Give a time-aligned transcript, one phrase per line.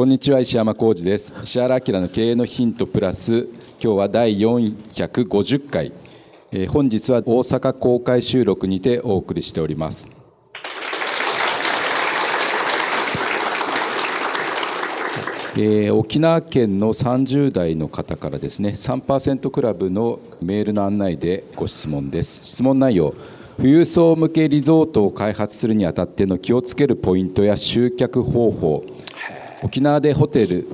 [0.00, 1.34] こんにちは石山浩二です。
[1.42, 3.40] 石原明の経営のヒントプラス
[3.78, 5.92] 今日は第450回、
[6.52, 10.08] えー、本日は大阪公開収録にてお送りしております。
[15.58, 22.40] えー、沖縄県の30代の方からですね3%クラブのメールの案内でご質問です。
[22.42, 23.14] 質問内容
[23.58, 28.82] 富裕層向けリゾートを開発するにあたっての気をつけるポイントや集客方法
[29.62, 30.66] 沖縄でホテル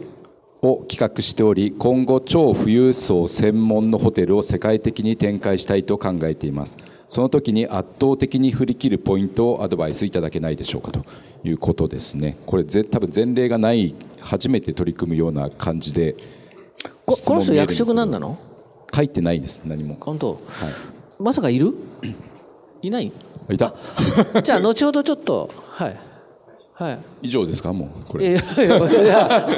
[0.62, 6.76] を企画しており今後超富裕層専門のホテルを世界的に展開したいと考えています。
[7.08, 11.04] その時に圧倒的に振り切るポイントをアドバイスいただけないでしょうかと
[11.44, 12.36] いうことですね。
[12.46, 16.16] これぜ多分前例がない初めて取り組むような感じで
[17.04, 18.38] ここの人役職何なの？
[18.92, 19.96] 書いてないです何も。
[20.00, 21.74] 本当、はい、まさかいる？
[22.82, 23.12] いない？
[23.50, 23.74] いた。
[24.42, 25.96] じゃあ後ほどちょっとはい
[26.78, 28.32] はい、以上ですかもうこれ。
[28.32, 29.48] いやいやいや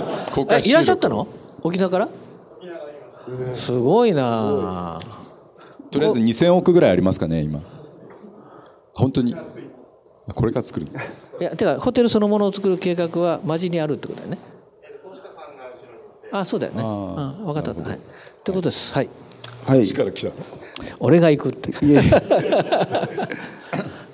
[0.64, 1.26] いらっしゃったの？
[1.62, 2.08] 沖縄から？
[3.56, 5.00] すごいな。
[5.90, 7.60] とりあえず2000億ぐらいありますかね今。
[8.94, 9.34] 本当に。
[10.32, 10.86] これから作る。
[11.40, 14.38] いやてかホテルそのものを作る計画はマジにあるってことだよね。
[16.30, 16.82] あそうだよね。
[16.84, 17.98] あ分かったはい。
[18.44, 18.92] ということです。
[18.92, 19.08] はい。
[19.66, 19.84] はい。
[19.84, 20.32] 力来た。
[21.00, 21.72] 俺が行くって。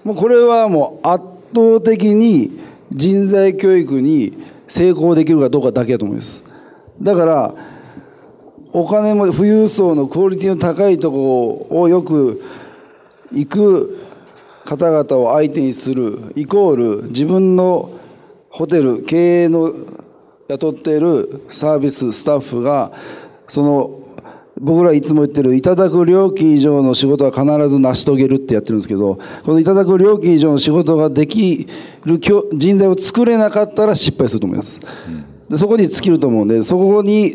[0.04, 1.22] もうこれはもう圧
[1.54, 4.37] 倒的に人材教育に
[4.69, 6.43] 成功できるかどうかだけだと思います。
[7.00, 7.55] だから
[8.72, 12.43] お金も富裕層のクオリティの高いところをよく
[13.31, 13.99] 行く
[14.65, 17.93] 方々を相手にするイコール自分の
[18.49, 19.72] ホテル経営の
[20.49, 22.93] 雇っているサービススタッフが
[23.49, 24.03] その
[24.60, 31.66] 僕らいつも言ってるいただく料金以上の仕事は必ず成し遂げるってやってるんですけどこのいただく料金以上の仕事ができ
[32.04, 32.20] る
[32.53, 34.81] 人材を作れなかったら失敗すると思います、
[35.48, 37.34] でそこに尽きると思うんでそこに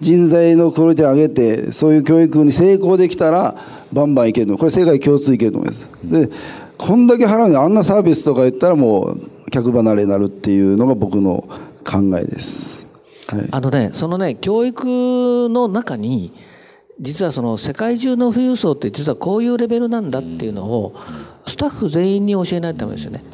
[0.00, 3.56] 人材のクオリティを上げてそういう教育に成功できたら
[3.92, 5.86] バンバンいけるのこれ世界共通いけると思います。
[6.04, 6.30] で
[6.78, 9.16] こんだけ払うのにあんなサービスとか言ったらも
[9.46, 11.46] う客離れになるっていうのが僕の
[11.84, 12.86] 考えです、
[13.26, 16.32] はい、あのねそのね教育の中に
[17.00, 20.94] 実はその世界中の富裕層って実はこういうレベルなんだっていうのを
[21.46, 23.24] スタッフ全員に教えないとダメですよね。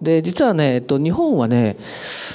[0.00, 1.76] で実はね、えっと、日本はね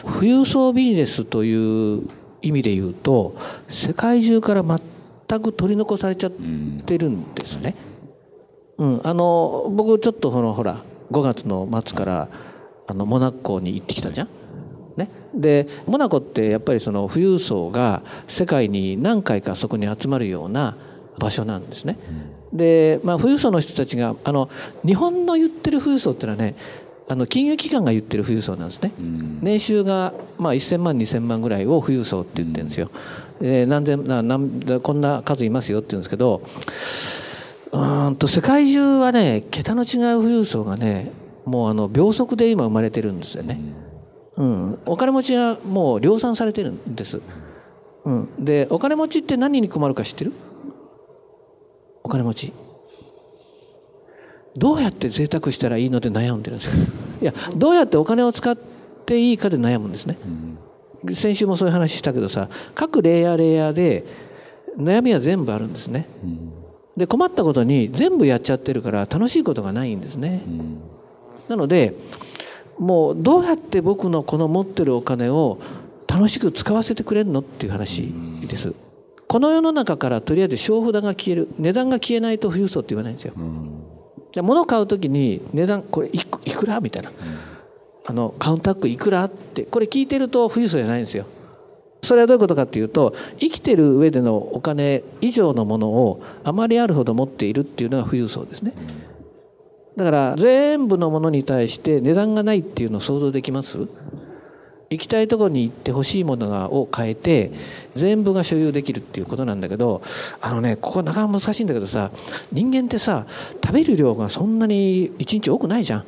[0.03, 2.03] 富裕層ビジネスという
[2.41, 3.35] 意味で言うと
[3.69, 6.31] 世界中から全く取り残されちゃっ
[6.85, 7.75] てるんですね。
[8.77, 10.77] うん、あの僕ちょっとそのほら
[11.09, 12.29] 5月の末から
[12.87, 14.27] あのモナコに行ってきたじゃん。
[14.97, 20.77] ね、でモナコってやっぱりその富裕層が世界に何回かそこに集まるような
[21.19, 21.97] 場所なんですね。
[22.53, 24.49] で、まあ、富裕層の人たちがあの
[24.85, 26.55] 日本の言ってる富裕層っていうのはね
[27.07, 28.91] あの金融機関が言ってる富裕層なんですね。
[29.41, 32.89] 年収が、まあ、1000万2000万ぐらいを富裕層って言ってるんですよ。
[33.41, 36.41] で何千な何こんな数いますよって言うんですけど
[37.71, 41.11] うんと世界中はね桁の違う富裕層がね
[41.43, 43.59] もうあの秒速で今生まれてるんですよね。
[44.37, 47.21] うん、お金持ちはもう量産されてるんです、
[48.03, 50.33] うん、でお金持ちって何に困るか知ってる？
[52.03, 52.53] お金持ち。
[54.57, 56.85] どうやって贅沢したらいいので悩んでるんですよ
[57.21, 58.57] いやどうやってお金を使っ
[59.05, 60.17] ていいかで悩むんですね、
[61.03, 64.05] うん、先週もそういう話したけどさ各レイヤーレイヤーで
[64.77, 66.51] 悩みは全部あるんですね、うん、
[66.95, 70.77] で困ったことに全部やっちゃってるから楽しいことがないんですね、うん、
[71.49, 71.93] なので
[72.77, 75.59] もうどうやって僕のこの持ってるお金を
[76.07, 78.13] 楽しく使わせてくれるのっていう話
[78.47, 78.73] です。
[79.27, 83.33] この世の中からとりあえず小札が消える値段が消えないと富裕層って言わないんですよ。
[84.31, 87.11] じゃ物買う時に値段これいくらみたいな、
[88.05, 91.25] あのカウンタックいくらってこれ聞いてると富裕層じゃないんですよ。
[92.03, 98.73] それはどういうことかっていうと生きてる上でのお金以上のものをあまりあるほど持っているっていうのが富裕層ですね。
[99.97, 103.87] だから全部のものに対して値段がないっていうのを想像できます？
[104.89, 107.51] 行きたいところに行って欲しいものがを変えて
[107.95, 110.03] 全部が所有できるっていうことなんだけど
[110.41, 112.11] あのねここなかなか難しいんだけどさ
[112.51, 113.25] 人間ってさ
[113.63, 116.05] 食べる量がそんなに一日多くないじゃん。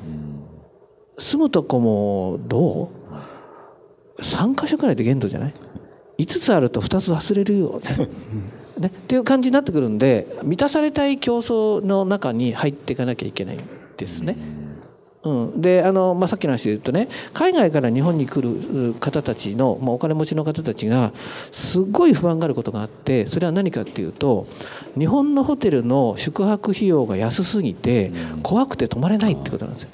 [1.19, 2.91] 住むとこもど
[4.19, 5.53] う ?3 箇所くらいで限度じゃない
[6.19, 8.07] ?5 つあると2つ忘れるよね。
[8.77, 13.57] ね、っていう感じになってくるんで満たされたい競争の中に入っていかなきゃいけない
[13.97, 14.37] ですね。
[15.23, 21.11] うん、であの、まあ、さっきの話で言うとね海外から日本に来る方たちの、まあ、お金持ちの方たちが
[21.51, 24.47] すごい不安があることがあってそれは何かっていうと
[24.97, 28.11] 日本のホテルの宿泊費用が安すぎて
[28.43, 29.89] 怖くて泊まれないってことなんですよ。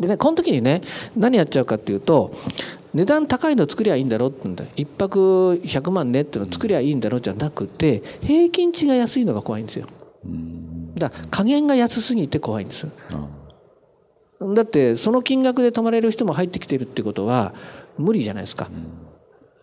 [0.00, 0.82] でねこの時にね
[1.16, 2.34] 何やっちゃうかっていうと
[2.94, 9.86] 値段高いの作りゃいいんだろってんだ一泊100万ねっての作りゃいいんだろじゃなくて平均値が安いのが怖いんですよ。
[9.86, 12.86] だから加減が安すぎて怖いんです
[14.54, 17.54] だってその金額で泊まれる人も入ってきてるってことは
[17.98, 18.68] 無理じゃないですか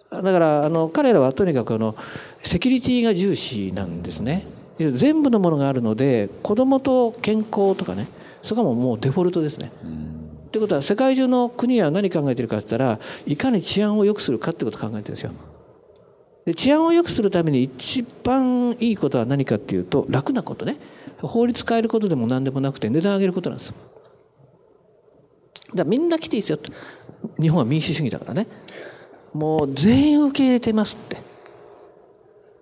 [0.10, 1.96] だからあの彼らはとにかくあの
[2.44, 4.46] セキュリティが重視なんですね
[4.78, 8.08] 全部のものがあるので子供と健康とかね
[8.42, 9.72] そこはもうデフォルトですね。
[10.48, 15.32] ってことは世界中の国は何考えてるかって言ったらいかに治安を良くするかってことを考えてるんですよ。
[16.46, 20.78] で治安を良くするために一番いいことは何かっていうと楽なことね
[21.28, 23.76] 法律変えることでも何でもなくて値段上げることなんですよ。
[25.70, 26.60] だからみんな来ていいですよ
[27.40, 28.48] 日本は民主主義だからね。
[29.34, 31.18] もう全員受け入れてますって。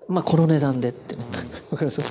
[0.08, 1.24] まあこの値段でってね。
[1.72, 2.02] わかります？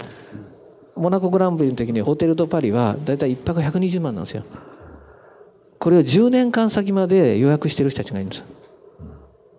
[0.96, 4.42] モナコグランプリの時にホテルとパリはだいたい1泊120万なんですよ。
[5.78, 8.44] これを10年間先まで予約してる人たちがいるんです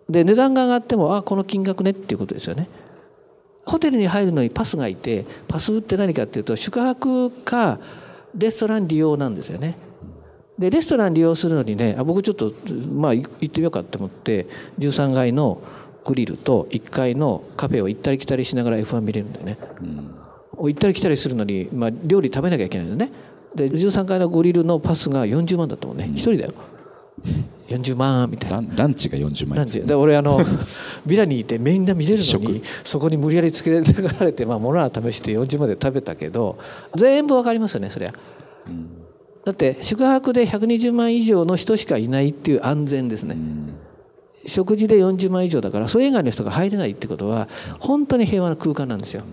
[0.10, 2.68] で値段が上がってもあこの金額ねっていうことですよね。
[3.70, 7.80] ホテルに入るのにパスがいてパスって何かっていうと宿泊か
[8.36, 9.78] レストラン利用なんですよね。
[10.58, 12.52] でレストラン利用するのにねあ僕ちょっと
[12.92, 14.48] まあ行ってみようかって思って
[14.80, 15.62] 13階の
[16.04, 19.58] グリルと1階のカフェを行ったり来たりしながら F1 見れるんだよね、
[20.58, 23.12] 行ったり来たりするのに、まあ、料理食べなきゃいけないんだね。
[23.56, 25.98] で13階のグリルのパスが40万だったもん。
[25.98, 26.54] ね一、人だよ
[27.70, 28.64] 40万みたいな。
[28.76, 29.82] ランチが40万ランチ。
[29.82, 30.40] で俺あの
[31.06, 33.82] ビラにいてみんな見れるのにそこに無理やりつけら
[34.26, 36.58] れて、まあ、物は試して40万で食べたけど
[36.96, 38.14] 全部わかりますよねそりゃ、
[38.68, 38.90] うん、
[39.46, 43.74] だって宿泊で120万以上の人しかいないっていう安全ですね、うん、
[44.46, 47.48] 食事で40万以上だからそれ以外の人が入れないってことは
[47.80, 49.24] 本当に平和な空間なんですよ、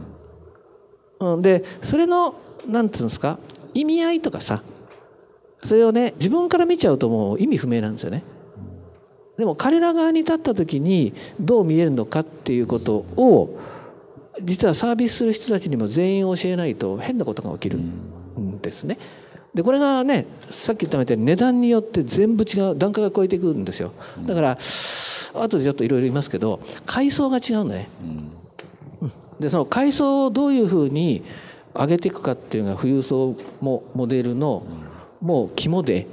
[1.20, 2.34] うん、でそれの
[2.66, 3.38] 何て言うんですか
[3.74, 4.62] 意味合いとかさ
[5.66, 8.22] それをね自分から見ちゃうともう意味不明なんですよね。
[9.36, 13.58] でも彼ら側に立った時にどう見えるのかっていうことを
[14.42, 18.98] 実はサービスする人たちにも全員教えないと変なことが起きるんですね。
[19.54, 23.92] でこれがねさっき言ったみたいに値段によって全部違う段階が超えていくんですよ。
[24.26, 24.58] だから
[25.34, 27.88] 後でちょっといろいろ言いますけど階層が違うんだね。
[29.40, 31.22] でその階層をどういうふうに
[31.74, 34.62] 上げていくかっていうのが富裕層もモデルの
[35.26, 36.06] もう肝で、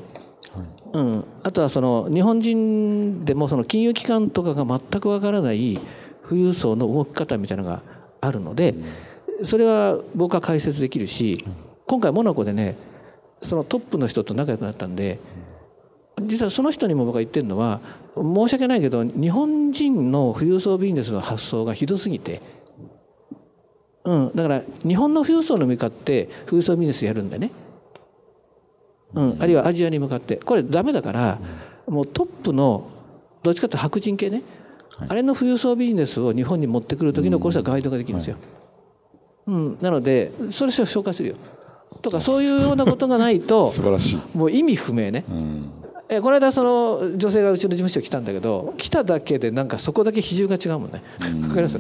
[0.92, 5.80] うん、あとはその日本人でもその金融機関とかが全くわからない
[6.28, 7.84] 富裕層の動き方みたいなのが
[8.22, 8.74] あるので
[9.44, 11.46] それは僕は解説できるし
[11.86, 12.76] 今回モナコでね
[13.44, 15.20] そのトップの人と仲良くなったんで
[16.24, 17.82] 実はその人にも僕が言ってるのは
[18.16, 22.42] 申し訳ないけど日本人の富裕層ビジネスの発想がひどすぎて。
[24.06, 27.52] うん、だから日本の富裕層の向かって富裕層ビジネスやるんでね、
[29.16, 30.38] うん、あるいはアジアに向かって。
[30.38, 31.40] これダメだから
[31.88, 32.90] もうトップの
[33.44, 34.42] どっちかというと白人系ね、
[34.98, 38.38] はい、あれの富裕層ビジネスを日本に持ってくる時のこれはガイドができるんですよ。
[39.48, 41.36] うん、はい、なのでそれを紹介するよ。
[42.02, 44.38] とかそういうようなことがないと 素晴らしい。
[44.38, 45.26] もう意味不明ね。
[45.30, 45.72] うん。
[46.10, 51.02] えこの間その女性がうちの事務所来たんだけど来ただけでなんかそこだけ比重が違うもんね。
[51.44, 51.80] わかります？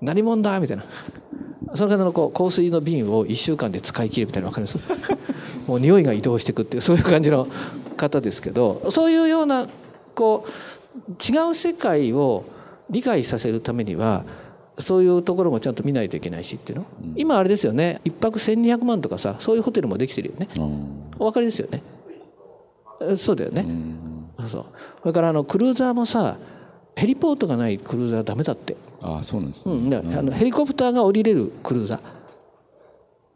[0.00, 0.58] 何者だ？
[0.58, 0.84] みたいな。
[1.74, 5.31] その方のこう香水の瓶を1週間で使い切るみたいなの分かります？
[5.66, 7.48] もう匂いが移動していくっていうそういう感じの
[7.96, 9.68] 方ですけどそういうような
[10.14, 10.50] こう
[11.10, 12.44] 違う世界を
[12.90, 14.24] 理解させるためには
[14.78, 18.00] そういうところもちゃんと見ないといけないしっていうの、うん、今あれですよね。
[18.04, 20.62] 1泊1200万とかさそういうホテルもできてるよね、うん、
[21.18, 21.82] お分かりですよね。
[23.16, 24.66] そうだよね、うん、そう
[25.00, 26.36] それからあのクルーザーもさ
[26.94, 28.76] ヘリポートがないクルーザーダメだって。
[29.04, 31.98] あそうなんですね、うん、あのヘリコプターが降りれるクルーザー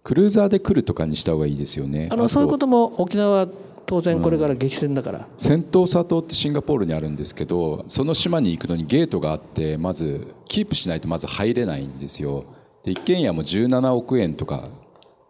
[0.07, 2.09] クルーザーで来るとかにした方がいいですよね。
[2.13, 3.49] あのそういうことも沖縄
[3.87, 12.45] 当然これから激戦だから、セントーサ島ってシンガポールにあるんですけどその島に行くのにゲートがあってまずキープしないとまず入れないんですよ。
[12.85, 14.69] で一軒家も17億円とか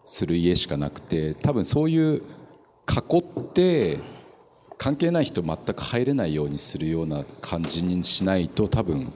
[0.04, 2.23] する家しかなくて多分そういう
[2.87, 3.99] 囲って
[4.76, 9.11] 関係ない人全く入れないようにするような感じにしないと多分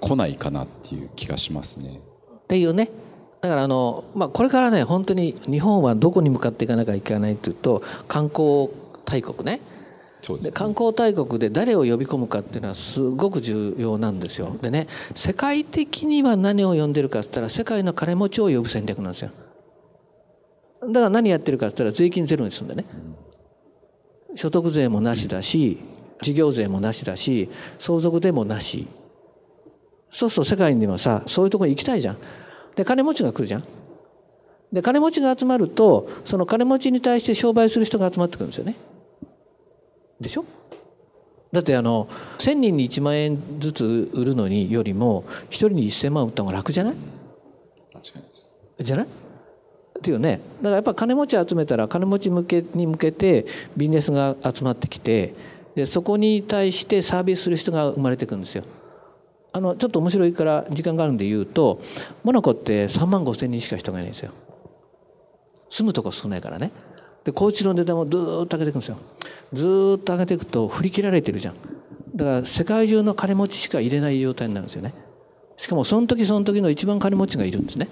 [0.00, 2.00] 来ないかなっていう気がしますね。
[2.40, 2.90] っていうね
[3.40, 8.70] だからあの、まあ、これからね本当に日本はどこに向かっていかなきゃいけないというと観光
[9.04, 9.60] 大国ね。
[10.20, 10.50] そうですね。
[10.50, 14.56] で観光大国で誰を呼び込むかっていうのはすごく重要なんですよ。
[14.60, 19.30] でね世界的には何を呼んでるかって言ったら世界の金持ちを呼ぶ戦略なんですよ。
[20.82, 22.84] だから何やってるかって言ったら税金ゼロにするんでね。
[24.34, 25.78] 所得税もなしだし
[26.22, 28.88] 事業税もなしだし相続税もなし。
[30.10, 32.16] そうすると世界にはさそういうところに行きたいじゃん
[32.78, 33.64] で金持ちが来るじゃん。
[34.72, 38.76] で金持ちが集まるとその金持ちに対して商売する人が集まってくるんですよね。
[40.20, 40.44] でしょ？
[41.50, 42.08] だってあの
[42.38, 46.94] 1,000人に1万円ずつ売るのによりも1人に1,000万売った方が楽じゃない？
[46.94, 48.46] 間違いないです。
[48.78, 49.06] じゃない？
[49.06, 49.08] っ
[50.00, 50.40] ていうね。
[50.58, 55.34] だからやっぱ金持ち集めたら金持ち向けに向けてビジネスが集まってきて
[55.74, 58.62] でそこに対してサービスする人が生まれてくるんですよ。
[59.52, 61.80] あのちょっと面白いから時間があるんで言うと
[62.22, 64.32] モナコって3万5千人しか人がいないんですよ。
[65.70, 66.70] 住むとこ少ないからね。
[67.24, 68.96] で高知の値段もずっと上げていくんですよ。
[69.52, 71.54] ずっと上げていくと振り切られてるじゃん。
[72.14, 74.94] だから世界中の金持ちしか入れない状態になるんですよね。
[75.56, 77.88] しかもその時その時の一番金持ちがいるんですね。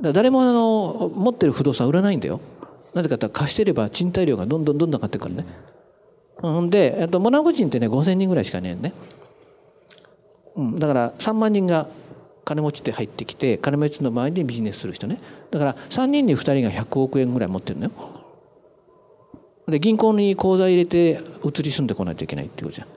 [0.00, 2.40] だ誰もあの持ってる不動産売らないんだよ。
[2.94, 5.46] なぜかって貸してれば賃貸料がどんどんどんどん上がってくからね。
[6.36, 8.92] ほんで、えっと、モナコ人ってね5,000人ぐらいしかいないのね。
[10.56, 11.88] うん、だから3万人が
[12.44, 15.20] 金持ちで入ってきて金持ちの周りでビジネスする人ね。
[15.50, 17.90] だから3人に2人が100億円ぐらい持ってるのよ。
[19.68, 22.88] で銀行に口座入れて移り住んでこないといけないってことじゃん。
[22.88, 22.90] っ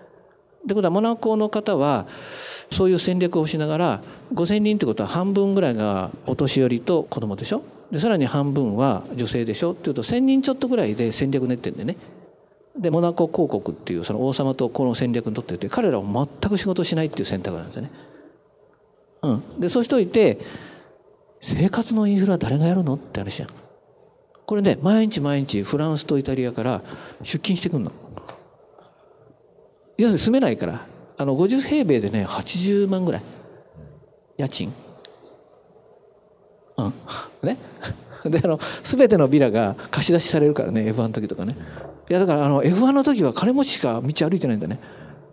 [0.68, 2.08] てことはモナコの方は
[2.72, 7.62] そういう戦略をしながら5,000人ってことは半分ぐらいがお年寄りと子供でしょ？
[7.92, 9.74] でさらに半分は女性でしょ？
[9.74, 11.98] っていうと1,000人ちょっとぐらいで戦略練ってるんでね。
[12.80, 17.92] でモナコ公国っていうその王様とこの戦略にとってて彼らは全く仕事しないっていう選択なんですよね。
[19.22, 20.40] うん、でそうしといて
[21.42, 23.50] 生活のインフラ誰がやるのって話じゃん。
[24.46, 26.82] これね毎日毎日フランスとイタリアから
[27.22, 27.92] 出勤してくんの。
[29.98, 30.86] 要するに住めないから
[31.18, 33.22] あの50平米でね80万ぐらい
[34.38, 34.74] 家賃。
[36.78, 36.94] うん
[37.48, 37.58] ね
[38.26, 41.56] であの全てのビラが貸し出しされるからね F1 の時とかね
[42.10, 44.80] いやだからあの F1 の時は金持ちしか道歩いてないんだね。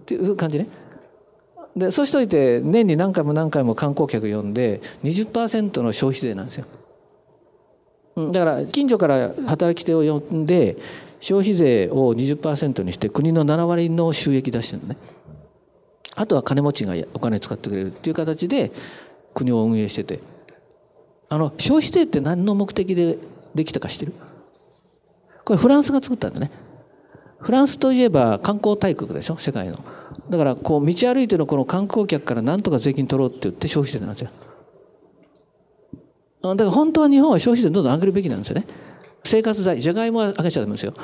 [0.03, 0.69] っていう感じね。
[1.77, 6.67] でそうしといて年に何回も何回も観光客呼んで20%の消費税なんですよ。
[8.17, 10.77] だから近所から働き手を呼んで
[11.21, 14.97] 消費税を20%にして国の7割の収益出してるのね。
[16.17, 18.73] あとは金持ちがお金使ってくれるっていう形で
[19.35, 20.21] 国を運営してて。
[21.33, 23.17] あの消費税って何の目的で
[23.55, 24.13] できたか知ってる？
[25.51, 26.49] これフランスが作ったんだね。
[27.41, 29.81] フランスといえば観光大国でしょ世界の。
[30.29, 34.31] だからこう道歩いてのこの観光客から何とか税金取ろうって言って消費税なんですよ。
[36.41, 38.67] だから本当は日本は消費税どんどん上げるべきなんですよね。
[39.25, 40.95] 生活財じゃがいもは上げちゃダメですよ。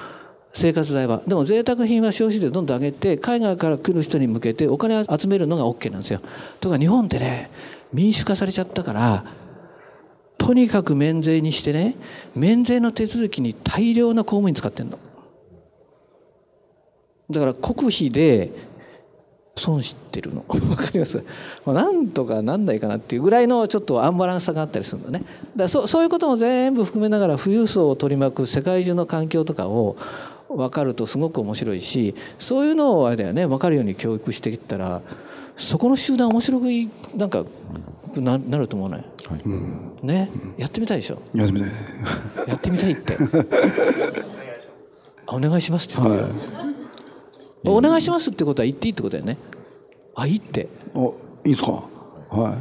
[0.55, 1.23] 生活財は。
[1.27, 6.21] でも贅沢品は消費税どんどん上げて海外から来る人に向けてお金を集めるのが OK なんですよ。
[6.61, 7.51] とか日本ってね
[7.93, 9.25] 民主化されちゃったから
[10.39, 11.97] とにかく免税にしてね
[12.35, 14.99] 免税の手続きに大量な公務員使ってんの。
[17.31, 18.51] だから国費で
[19.57, 20.45] 損してるの。
[20.71, 21.23] わかります？
[21.65, 25.21] まあなんとかなんないかなっていうぐらいのちょっとアンバランスさがあったりするのね。
[25.21, 29.97] だからそそういうことも全部含めながら富裕層を取り巻く世界中の環境とかを
[30.49, 35.01] 分かるとすごく面白いしそういうのをあれだよね分かるように教育していったら
[35.57, 37.45] そこの集団面白くいなんか
[38.17, 39.05] ななると思わない、
[40.03, 40.31] ね？
[40.57, 41.21] やってみたいでしょ？
[41.35, 41.71] やってみたい。
[42.49, 43.17] やってみたいって。
[45.27, 46.23] あお願いしますって言って。
[46.23, 46.29] る
[47.65, 49.37] よ、お願いしますってことは言っていいってことだよね。
[50.15, 50.69] あいいって。
[50.95, 51.85] おいいですか？
[52.31, 52.55] はい。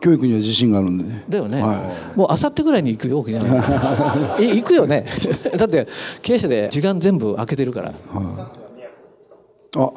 [0.00, 1.24] 教育には自信があるんでね。
[1.28, 3.44] だよね、はもうあさってぐらいに行くよ沖縄
[4.36, 4.42] に。
[4.44, 5.06] え行くよね。
[5.56, 5.86] だって
[6.22, 7.94] 経営者で時間全部空けてるから。
[9.76, 9.90] あ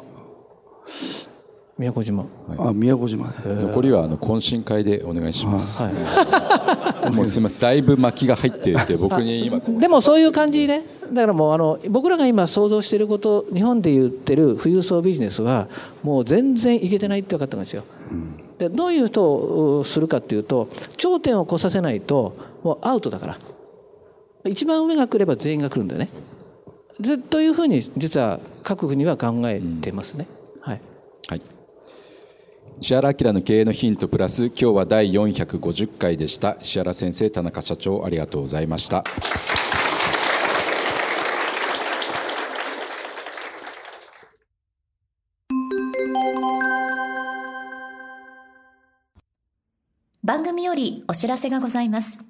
[1.78, 2.24] 宮古島
[2.56, 5.82] あ宮古島残りはあの懇親会でお願いします。
[5.82, 9.58] は もうすみません、だいぶ巻きが入っていて、僕に今。
[9.58, 15.68] い でもそういう感じねだからもうあの僕らが今想像していること日本で言ってる富裕層ビジネスは
[16.02, 17.82] もう全然いけてないって分かったんですよ。
[18.58, 23.38] でどういう人をするかっていうと頂点を越させないともうアウトだから
[24.50, 26.08] 一番上が来れば全員が来るんだよね。
[26.98, 30.26] でというふうに実は各国は考えてますね。
[30.60, 30.80] はい。
[31.28, 31.42] はい。
[32.78, 36.58] 石原明の経営のヒントプラス今日は第450回でした。
[36.60, 39.02] 石原先生田中社長ありがとうございました。
[50.22, 52.20] 番組よりお知らせがございます。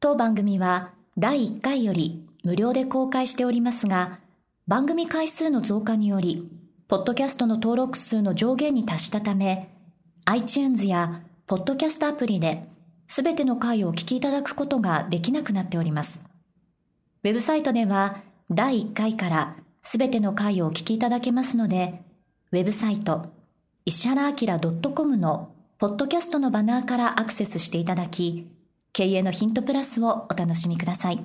[0.00, 4.18] 当番組は第1回より無料で公開しておりますが
[4.66, 6.50] 番組回数の増加により
[6.92, 9.70] ポッドキャストの登録数の上限に達したため、
[10.26, 12.68] iTunes やポッドキャストアプリで、
[13.08, 16.20] すべての回をお聞きいただくことができなくなっております。
[17.24, 18.20] ウェブサイトでは、
[18.50, 22.02] 第1回からすべての回をお聞きいただけますので、
[22.50, 23.32] ウェブサイト、
[23.86, 24.60] 石原明
[24.94, 28.50] .com のポッドキャストのバナーからアクセスしていただき、
[28.92, 31.24] 経営のヒントプラスをお楽しみください。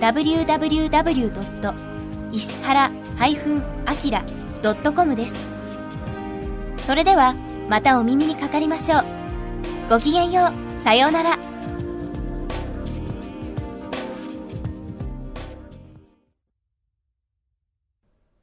[0.00, 1.74] www.
[2.32, 5.34] 石原 -akira.com です。
[6.86, 7.34] それでは
[7.68, 9.04] またお耳にかかりましょう。
[9.88, 10.84] ごきげんよう。
[10.84, 11.38] さようなら。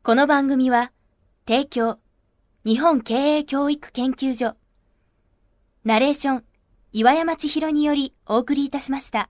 [0.03, 0.93] この番組は
[1.45, 1.99] 提供
[2.63, 4.55] 日本経営教育研究所
[5.83, 6.43] ナレーション
[6.93, 9.29] 岩山千尋によりお送りいたしました。